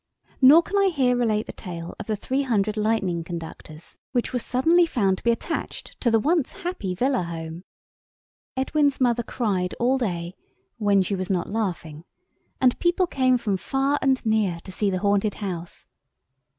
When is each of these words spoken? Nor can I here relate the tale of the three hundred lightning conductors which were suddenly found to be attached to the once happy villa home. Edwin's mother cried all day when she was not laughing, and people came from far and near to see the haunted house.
Nor 0.41 0.63
can 0.63 0.79
I 0.79 0.87
here 0.87 1.15
relate 1.15 1.45
the 1.45 1.51
tale 1.53 1.93
of 1.99 2.07
the 2.07 2.15
three 2.15 2.41
hundred 2.41 2.75
lightning 2.75 3.23
conductors 3.23 3.97
which 4.13 4.33
were 4.33 4.39
suddenly 4.39 4.87
found 4.87 5.19
to 5.19 5.23
be 5.23 5.29
attached 5.29 5.95
to 6.01 6.09
the 6.09 6.19
once 6.19 6.53
happy 6.63 6.95
villa 6.95 7.21
home. 7.21 7.63
Edwin's 8.57 8.99
mother 8.99 9.21
cried 9.21 9.75
all 9.79 9.99
day 9.99 10.33
when 10.77 11.03
she 11.03 11.13
was 11.13 11.29
not 11.29 11.51
laughing, 11.51 12.03
and 12.59 12.79
people 12.79 13.05
came 13.05 13.37
from 13.37 13.57
far 13.57 13.99
and 14.01 14.25
near 14.25 14.59
to 14.63 14.71
see 14.71 14.89
the 14.89 14.97
haunted 14.97 15.35
house. 15.35 15.85